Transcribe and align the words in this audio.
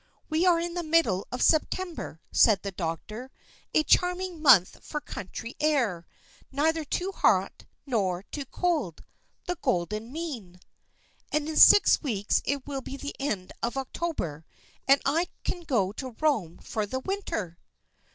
"We 0.29 0.47
are 0.47 0.59
in 0.59 0.73
the 0.73 0.81
middle 0.81 1.27
of 1.31 1.43
September," 1.43 2.21
said 2.31 2.63
the 2.63 2.71
doctor, 2.71 3.29
"a 3.71 3.83
charming 3.83 4.41
month 4.41 4.83
for 4.83 4.99
country 4.99 5.55
air 5.59 6.07
neither 6.51 6.83
too 6.83 7.11
hot 7.11 7.65
nor 7.85 8.23
too 8.23 8.45
cold 8.45 9.03
the 9.45 9.57
golden 9.61 10.11
mean." 10.11 10.59
"And 11.31 11.47
in 11.47 11.55
six 11.55 12.01
weeks 12.01 12.41
it 12.45 12.65
will 12.65 12.81
be 12.81 12.97
the 12.97 13.15
end 13.19 13.53
of 13.61 13.77
October, 13.77 14.43
and 14.87 14.99
I 15.05 15.27
can 15.43 15.61
go 15.61 15.91
to 15.91 16.15
Rome 16.19 16.57
for 16.57 16.87
the 16.87 17.01
winter!" 17.01 17.59